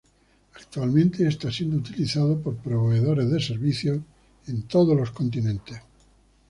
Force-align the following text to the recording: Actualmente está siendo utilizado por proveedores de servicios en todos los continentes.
Actualmente 0.55 1.27
está 1.27 1.51
siendo 1.51 1.77
utilizado 1.77 2.41
por 2.41 2.55
proveedores 2.57 3.29
de 3.29 3.39
servicios 3.39 3.99
en 4.47 4.63
todos 4.63 4.97
los 4.97 5.11
continentes. 5.11 5.77